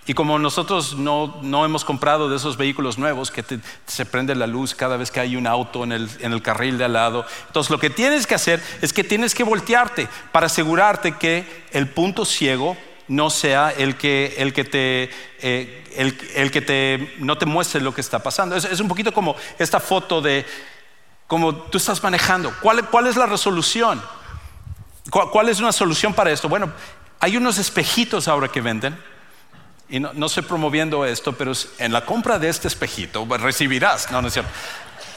[0.07, 3.43] Y como nosotros no, hemos comprado de esos vehículos nuevos que
[3.87, 6.93] se prende la luz cada vez que hay un auto en el, carril de al
[6.93, 11.65] lado, entonces lo que tienes que hacer es que tienes que voltearte para asegurarte que
[11.71, 15.09] el punto ciego no sea el que, el que te,
[15.41, 15.83] eh,
[16.35, 18.55] el, que te, no te muestre lo que está pasando.
[18.55, 20.45] Es, un poquito como esta foto de
[21.25, 22.53] como tú estás manejando.
[22.61, 23.99] ¿Cuál, cuál es la resolución?
[25.09, 26.47] ¿Cuál, ¿Cuál es una solución para esto?
[26.47, 26.71] Bueno,
[27.19, 28.95] hay unos espejitos ahora que venden
[29.87, 34.21] y no, estoy promoviendo esto, pero en la compra de este espejito pues, recibirás, no,
[34.21, 34.51] no es cierto,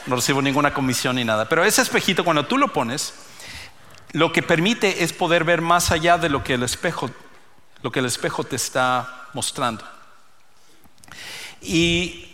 [0.05, 3.13] no recibo ninguna comisión ni nada, pero ese espejito cuando tú lo pones,
[4.11, 7.09] lo que permite es poder ver más allá de lo que el espejo,
[7.81, 9.83] lo que el espejo te está mostrando.
[11.61, 12.25] Y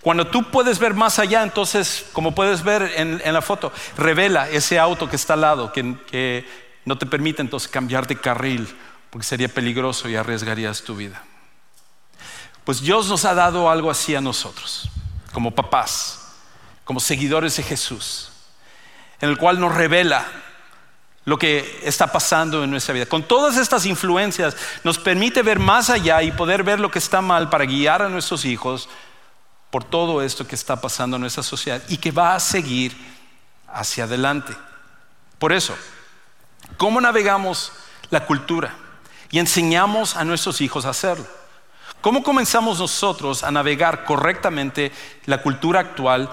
[0.00, 4.78] cuando tú puedes ver más allá, entonces, como puedes ver en, la foto, revela ese
[4.78, 6.46] auto que está al lado, que, que
[6.84, 8.68] no te permite entonces cambiar de carril,
[9.10, 11.22] porque sería peligroso y arriesgarías tu vida.
[12.64, 14.88] Pues Dios nos ha dado algo así a nosotros,
[15.32, 16.32] como papás,
[16.84, 18.30] como seguidores de Jesús,
[19.20, 20.26] en el cual nos revela
[21.26, 23.06] lo que está pasando en nuestra vida.
[23.06, 27.20] Con todas estas influencias nos permite ver más allá y poder ver lo que está
[27.20, 28.88] mal para guiar a nuestros hijos
[29.70, 32.96] por todo esto que está pasando en nuestra sociedad y que va a seguir
[33.68, 34.54] hacia adelante.
[35.38, 35.74] Por eso,
[36.76, 37.72] ¿cómo navegamos
[38.10, 38.74] la cultura
[39.30, 41.26] y enseñamos a nuestros hijos a hacerlo?
[42.04, 44.92] ¿Cómo comenzamos nosotros a navegar correctamente
[45.24, 46.28] la cultura actual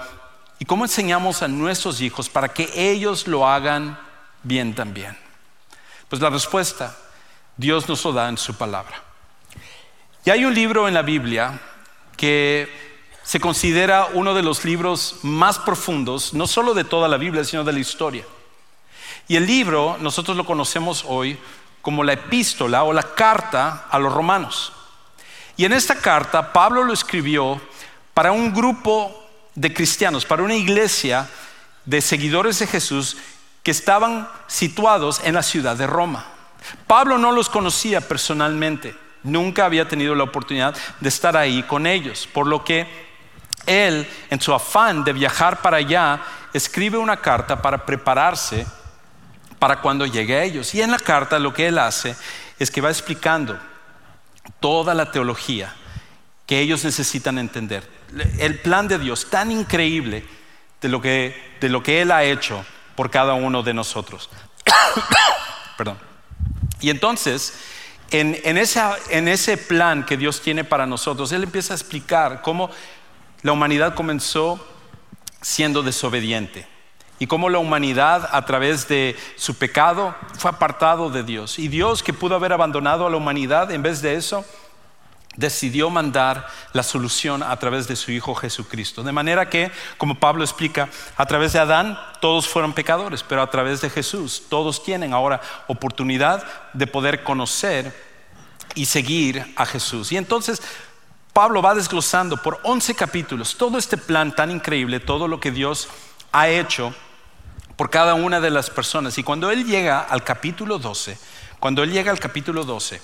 [0.58, 3.98] y cómo enseñamos a nuestros hijos para que ellos lo hagan
[4.42, 5.16] bien también?
[6.10, 6.94] Pues la respuesta
[7.56, 9.02] Dios nos lo da en su palabra.
[10.26, 11.58] Y hay un libro en la Biblia
[12.18, 12.68] que
[13.22, 17.64] se considera uno de los libros más profundos, no solo de toda la Biblia, sino
[17.64, 18.26] de la historia.
[19.26, 21.38] Y el libro nosotros lo conocemos hoy
[21.80, 24.74] como la epístola o la carta a los romanos.
[25.62, 27.60] Y en esta carta Pablo lo escribió
[28.14, 29.14] para un grupo
[29.54, 31.28] de cristianos, para una iglesia
[31.84, 33.16] de seguidores de Jesús
[33.62, 36.26] que estaban situados en la ciudad de Roma.
[36.88, 42.28] Pablo no los conocía personalmente, nunca había tenido la oportunidad de estar ahí con ellos,
[42.32, 42.88] por lo que
[43.64, 46.22] él, en su afán de viajar para allá,
[46.52, 48.66] escribe una carta para prepararse
[49.60, 50.74] para cuando llegue a ellos.
[50.74, 52.16] Y en la carta lo que él hace
[52.58, 53.56] es que va explicando
[54.60, 55.74] toda la teología
[56.46, 57.88] que ellos necesitan entender.
[58.38, 60.24] El plan de Dios tan increíble
[60.80, 62.64] de lo que, de lo que Él ha hecho
[62.96, 64.28] por cada uno de nosotros.
[65.78, 65.98] Perdón.
[66.80, 67.54] Y entonces,
[68.10, 72.70] en, en, en ese plan que Dios tiene para nosotros, Él empieza a explicar cómo
[73.42, 74.64] la humanidad comenzó
[75.40, 76.71] siendo desobediente
[77.22, 81.56] y cómo la humanidad a través de su pecado fue apartado de Dios.
[81.56, 84.44] Y Dios que pudo haber abandonado a la humanidad, en vez de eso,
[85.36, 89.04] decidió mandar la solución a través de su Hijo Jesucristo.
[89.04, 93.50] De manera que, como Pablo explica, a través de Adán todos fueron pecadores, pero a
[93.50, 97.96] través de Jesús todos tienen ahora oportunidad de poder conocer
[98.74, 100.10] y seguir a Jesús.
[100.10, 100.60] Y entonces
[101.32, 105.88] Pablo va desglosando por 11 capítulos todo este plan tan increíble, todo lo que Dios
[106.32, 106.92] ha hecho
[107.82, 109.18] por cada una de las personas.
[109.18, 111.18] Y cuando él llega al capítulo 12,
[111.58, 113.02] cuando él llega al capítulo 12,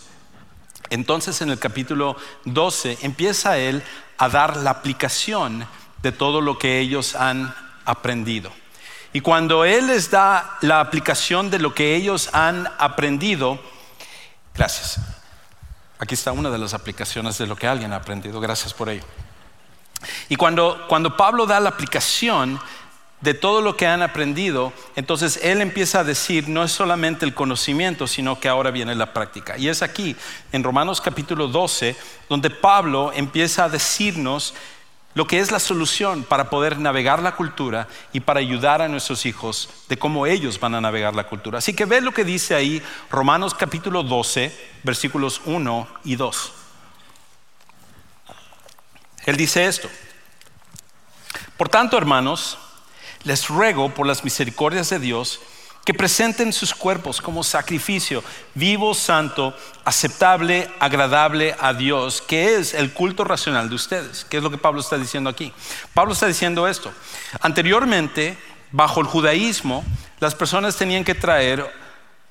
[0.90, 3.82] entonces en el capítulo 12 empieza él
[4.18, 5.66] a dar la aplicación
[6.00, 7.52] de todo lo que ellos han
[7.86, 8.52] aprendido.
[9.12, 13.60] Y cuando él les da la aplicación de lo que ellos han aprendido,
[14.54, 15.00] gracias.
[15.98, 18.38] Aquí está una de las aplicaciones de lo que alguien ha aprendido.
[18.38, 19.02] Gracias por ello.
[20.28, 22.60] Y cuando, cuando Pablo da la aplicación
[23.20, 27.34] de todo lo que han aprendido, entonces él empieza a decir, no es solamente el
[27.34, 29.58] conocimiento, sino que ahora viene la práctica.
[29.58, 30.14] Y es aquí,
[30.52, 31.96] en Romanos capítulo 12,
[32.28, 34.54] donde Pablo empieza a decirnos
[35.14, 39.26] lo que es la solución para poder navegar la cultura y para ayudar a nuestros
[39.26, 41.58] hijos de cómo ellos van a navegar la cultura.
[41.58, 46.52] Así que ve lo que dice ahí Romanos capítulo 12, versículos 1 y 2.
[49.26, 49.88] Él dice esto.
[51.56, 52.56] Por tanto, hermanos,
[53.24, 55.40] les ruego por las misericordias de Dios
[55.84, 58.22] que presenten sus cuerpos como sacrificio
[58.54, 64.42] vivo, santo, aceptable, agradable a Dios, que es el culto racional de ustedes, que es
[64.42, 65.50] lo que Pablo está diciendo aquí.
[65.94, 66.92] Pablo está diciendo esto.
[67.40, 68.36] Anteriormente,
[68.70, 69.82] bajo el judaísmo,
[70.20, 71.66] las personas tenían que traer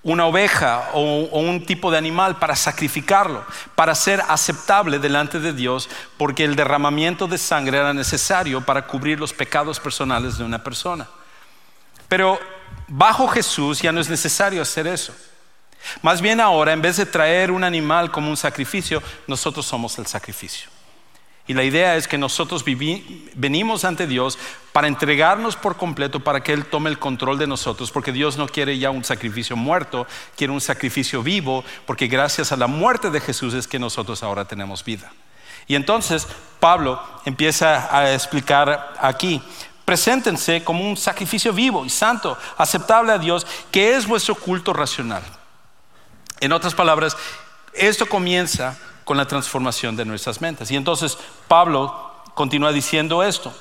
[0.08, 3.44] una oveja o, un tipo de animal para sacrificarlo,
[3.76, 9.20] para ser aceptable delante de Dios, porque el derramamiento de sangre era necesario para cubrir
[9.20, 11.10] los pecados personales de una persona.
[12.08, 12.40] Pero
[12.88, 15.14] bajo Jesús ya no es necesario hacer eso.
[16.02, 20.08] Más bien ahora, en vez de traer un animal como un sacrificio, nosotros somos el
[20.08, 20.70] sacrificio.
[21.48, 22.66] Y la idea es que nosotros
[23.34, 24.38] venimos ante Dios
[24.74, 28.48] para entregarnos por completo, para que Él tome el control de nosotros, porque Dios no
[28.48, 30.06] quiere ya un sacrificio muerto,
[30.36, 34.46] quiere un sacrificio vivo, porque gracias a la muerte de Jesús es que nosotros ahora
[34.46, 35.10] tenemos vida.
[35.68, 36.28] Y entonces
[36.60, 39.42] Pablo empieza a explicar aquí,
[39.86, 45.24] preséntense como un sacrificio vivo y santo, aceptable a Dios, que es vuestro culto racional.
[46.42, 47.16] En otras palabras,
[47.74, 50.70] esto comienza con la transformación de nuestras mentes.
[50.70, 51.18] Y entonces
[51.48, 53.52] Pablo continúa diciendo esto,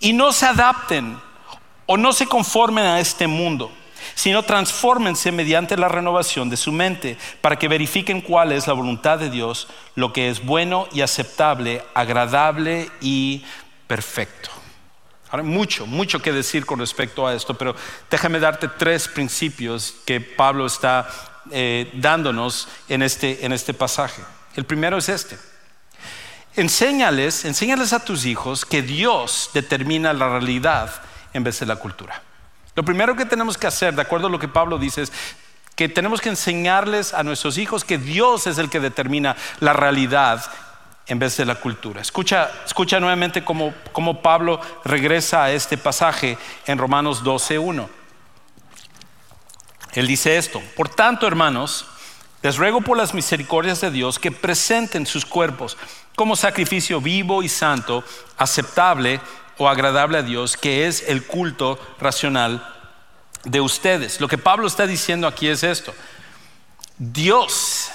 [0.00, 1.20] y no se adapten
[1.84, 3.70] o no se conformen a este mundo,
[4.14, 9.18] sino transfórmense mediante la renovación de su mente para que verifiquen cuál es la voluntad
[9.18, 13.44] de Dios, lo que es bueno y aceptable, agradable y
[13.86, 14.50] perfecto
[15.42, 17.74] mucho, mucho que decir con respecto a esto, pero
[18.10, 21.08] déjame darte tres principios que Pablo está
[21.50, 24.22] eh, dándonos en este, en este pasaje.
[24.56, 25.38] El primero es este.
[26.56, 27.44] Enséñales,
[27.92, 30.90] a tus hijos que Dios determina la realidad
[31.32, 32.22] en vez de la cultura.
[32.76, 35.12] Lo primero que tenemos que hacer, de acuerdo a lo que Pablo dice, es
[35.74, 40.44] que tenemos que enseñarles a nuestros hijos que Dios es el que determina la realidad
[41.08, 42.00] en vez de la cultura.
[42.00, 47.88] Escucha, escucha nuevamente cómo, cómo Pablo regresa a este pasaje en Romanos 12.1.
[49.94, 51.86] Él dice esto, por tanto hermanos,
[52.44, 55.78] les ruego por las misericordias de Dios que presenten sus cuerpos
[56.14, 58.04] como sacrificio vivo y santo,
[58.36, 59.18] aceptable
[59.56, 62.62] o agradable a Dios, que es el culto racional
[63.44, 64.20] de ustedes.
[64.20, 65.94] Lo que Pablo está diciendo aquí es esto.
[66.98, 67.90] Dios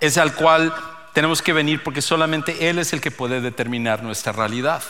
[0.00, 0.74] es al cual
[1.14, 4.82] tenemos que venir porque solamente Él es el que puede determinar nuestra realidad.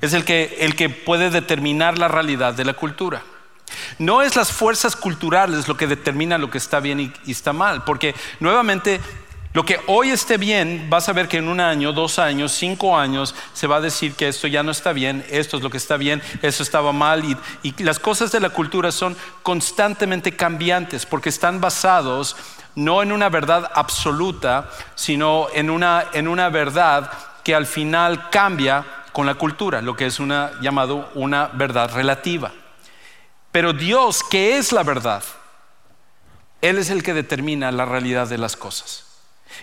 [0.00, 3.22] Es el que, el que puede determinar la realidad de la cultura.
[3.98, 7.84] No es las fuerzas culturales lo que determina lo que está bien y, está mal,
[7.84, 9.00] porque nuevamente
[9.52, 12.98] lo que hoy esté bien, vas a ver que en un año, dos años, cinco
[12.98, 15.76] años, se va a decir que esto ya no está bien, esto es lo que
[15.76, 17.24] está bien, eso estaba mal,
[17.62, 22.36] y, las cosas de la cultura son constantemente cambiantes, porque están basados
[22.74, 27.10] no en una verdad absoluta, sino en una, en una verdad
[27.44, 30.18] que al final cambia con la cultura, lo que es
[30.60, 32.50] llamado una verdad relativa.
[33.54, 35.22] Pero Dios, que es la verdad,
[36.60, 39.04] Él es el que determina la realidad de las cosas.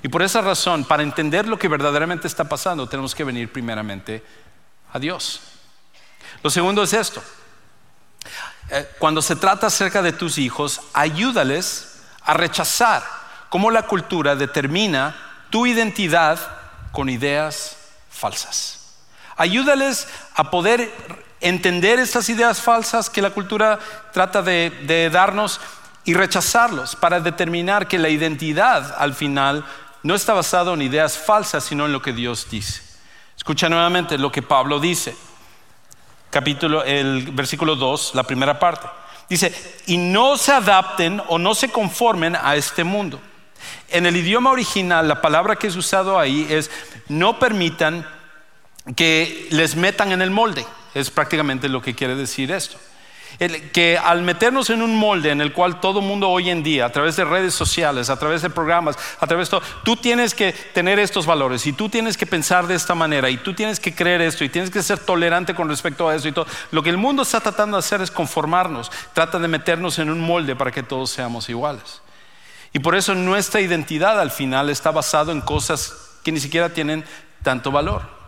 [0.01, 4.23] Y por esa razón, para entender lo que verdaderamente está pasando, tenemos que venir primeramente
[4.93, 5.41] a Dios.
[6.41, 7.21] Lo segundo es esto.
[8.69, 13.03] Eh, cuando se trata acerca de tus hijos, ayúdales a rechazar
[13.49, 15.17] cómo la cultura determina
[15.49, 16.39] tu identidad
[16.93, 17.75] con ideas
[18.09, 18.93] falsas.
[19.35, 20.93] Ayúdales a poder
[21.41, 23.79] entender estas ideas falsas que la cultura
[24.13, 25.59] trata de, darnos
[26.05, 29.65] y rechazarlos para determinar que la identidad al final
[30.03, 32.81] no está basada en ideas falsas, sino en lo que Dios dice.
[33.35, 35.15] Escucha nuevamente lo que Pablo dice.
[36.29, 38.87] Capítulo, el versículo 2, la primera parte.
[39.27, 39.53] Dice,
[39.87, 43.19] y no se adapten o no se conformen a este mundo.
[43.89, 46.71] En el idioma original, la palabra que es usado ahí es,
[47.07, 48.05] no permitan
[48.95, 50.65] que les metan en el molde.
[50.93, 52.77] Es prácticamente lo que quiere decir esto.
[53.71, 56.91] que al meternos en un molde en el cual todo mundo hoy en día, a
[56.91, 60.51] través de redes sociales, a través de programas, a través de todo, tú tienes que
[60.51, 63.95] tener estos valores y tú tienes que pensar de esta manera y tú tienes que
[63.95, 66.45] creer esto y tienes que ser tolerante con respecto a eso y todo.
[66.71, 70.19] Lo que el mundo está tratando de hacer es conformarnos, trata de meternos en un
[70.19, 72.01] molde para que todos seamos iguales.
[72.73, 77.03] Y por eso nuestra identidad al final está basado en cosas que ni siquiera tienen
[77.43, 78.20] tanto valor.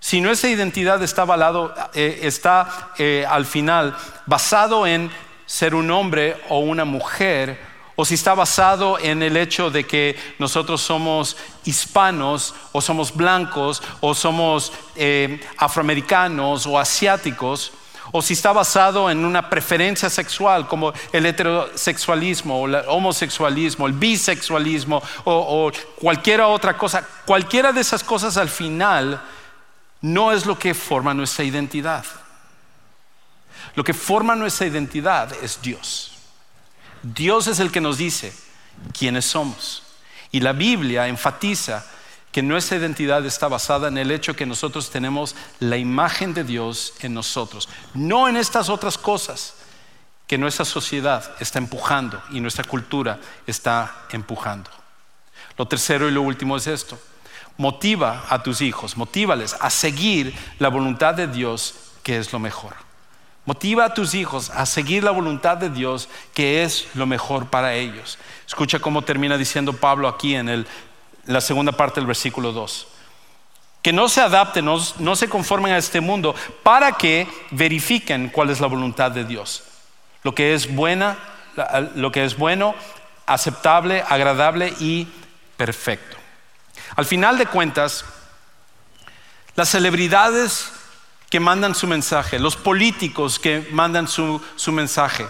[0.00, 1.26] Si nuestra identidad está,
[1.94, 3.96] eh, está eh, al final
[4.26, 5.10] basado en
[5.44, 7.58] ser un hombre o una mujer,
[7.96, 13.82] o si está basado en el hecho de que nosotros somos hispanos, o somos blancos,
[14.00, 17.72] o somos eh, afroamericanos o asiáticos,
[18.12, 23.94] o si está basado en una preferencia sexual como el heterosexualismo o el homosexualismo, el
[23.94, 29.20] bisexualismo o, o cualquier otra cosa, cualquiera de esas cosas al final
[30.00, 32.04] no es lo que forma nuestra identidad.
[33.74, 36.12] Lo que forma nuestra identidad es Dios.
[37.02, 38.32] Dios es el que nos dice
[38.96, 39.82] quiénes somos.
[40.30, 41.84] Y la Biblia enfatiza
[42.32, 46.94] que nuestra identidad está basada en el hecho que nosotros tenemos la imagen de Dios
[47.00, 49.54] en nosotros, no en estas otras cosas
[50.26, 54.70] que nuestra sociedad está empujando y nuestra cultura está empujando.
[55.56, 57.00] Lo tercero y lo último es esto
[57.58, 62.74] motiva a tus hijos, motívales a seguir la voluntad de Dios, que es lo mejor.
[63.44, 67.74] Motiva a tus hijos a seguir la voluntad de Dios, que es lo mejor para
[67.74, 68.18] ellos.
[68.46, 70.66] Escucha cómo termina diciendo Pablo aquí en
[71.24, 72.86] la segunda parte del versículo 2.
[73.82, 78.50] Que no se adapten, no, no se conformen a este mundo, para que verifiquen cuál
[78.50, 79.64] es la voluntad de Dios.
[80.22, 81.16] Lo que es buena,
[81.94, 82.74] lo que es bueno,
[83.26, 85.08] aceptable, agradable y
[85.56, 86.17] perfecto.
[86.96, 88.04] Al final de cuentas,
[89.54, 90.70] las celebridades
[91.30, 95.26] que mandan su mensaje, los políticos que mandan su, mensaje,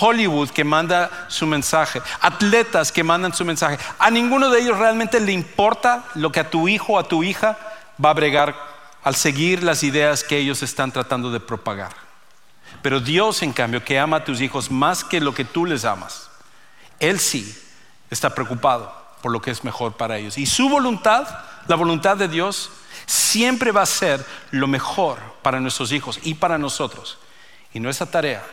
[0.00, 5.20] Hollywood que manda su mensaje, atletas que mandan su mensaje, a ninguno de ellos realmente
[5.20, 7.56] le importa lo que a tu hijo o a tu hija
[8.02, 8.56] va a bregar
[9.04, 11.94] al seguir las ideas que ellos están tratando de propagar.
[12.82, 15.84] Pero Dios, en cambio, que ama a tus hijos más que lo que tú les
[15.84, 16.28] amas,
[16.98, 17.56] Él sí
[18.10, 20.38] está preocupado por lo que es mejor para ellos.
[20.38, 21.26] Y su voluntad,
[21.66, 22.70] la voluntad de Dios,
[23.06, 27.18] siempre va a ser lo mejor para nuestros hijos y para nosotros.
[27.72, 28.44] Y nuestra tarea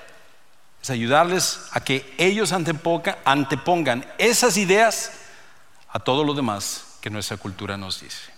[0.82, 5.11] es ayudarles a que ellos antepongan, esas ideas
[5.89, 8.32] a todo lo demás que nuestra cultura nos dice.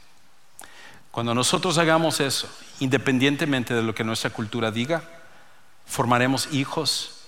[1.12, 2.50] Cuando nosotros hagamos eso,
[2.80, 5.02] independientemente de lo que nuestra cultura diga,
[5.86, 7.22] formaremos hijos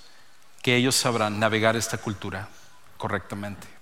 [0.61, 2.49] que ellos sabrán navegar esta cultura
[2.97, 3.76] correctamente.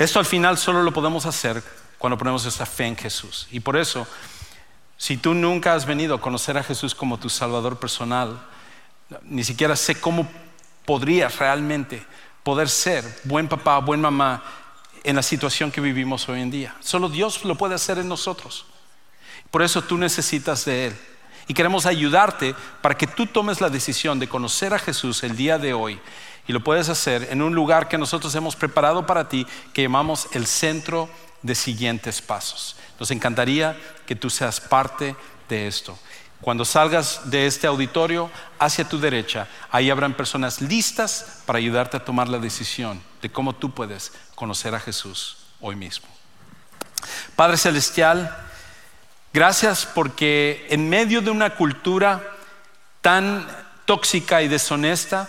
[0.00, 1.62] Esto al final solo lo podemos hacer
[1.98, 3.46] cuando ponemos esta fe en Jesús.
[3.50, 4.06] Y por eso,
[4.96, 8.40] si tú nunca has venido a conocer a Jesús como tu Salvador personal,
[9.24, 10.26] ni siquiera sé cómo
[10.86, 12.02] podrías realmente
[12.42, 14.42] poder ser buen papá, buen mamá
[15.04, 16.74] en la situación que vivimos hoy en día.
[16.80, 18.64] Solo Dios lo puede hacer en nosotros.
[19.50, 20.96] Por eso tú necesitas de Él.
[21.46, 25.58] Y queremos ayudarte para que tú tomes la decisión de conocer a Jesús el día
[25.58, 26.00] de hoy
[26.50, 30.26] y lo puedes hacer en un lugar que nosotros hemos preparado para ti, que llamamos
[30.32, 31.08] el centro
[31.42, 32.74] de siguientes pasos.
[32.98, 35.14] Nos encantaría que tú seas parte
[35.48, 35.96] de esto.
[36.40, 42.04] Cuando salgas de este auditorio hacia tu derecha, ahí habrán personas listas para ayudarte a
[42.04, 46.08] tomar la decisión de cómo tú puedes conocer a Jesús hoy mismo.
[47.36, 48.36] Padre Celestial,
[49.32, 52.20] gracias porque en medio de una cultura
[53.02, 53.46] tan
[53.84, 55.28] tóxica y deshonesta,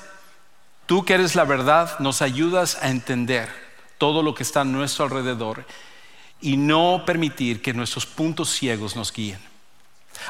[0.91, 3.47] Tú que eres la verdad, nos ayudas a entender
[3.97, 5.65] todo lo que está a nuestro alrededor
[6.41, 9.39] y no permitir que nuestros puntos ciegos nos guíen.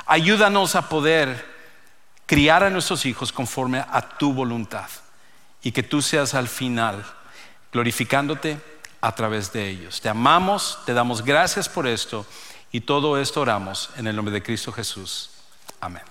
[0.06, 1.48] Ayúdanos a poder
[2.28, 4.88] criar a nuestros hijos conforme a tu voluntad
[5.64, 7.04] y que tú seas al final
[7.74, 8.62] glorificándote
[9.02, 10.00] a través de ellos.
[10.00, 12.24] Te amamos, te damos gracias por esto
[12.72, 15.32] y todo esto oramos en el nombre de Cristo Jesús.
[15.80, 16.11] Amén.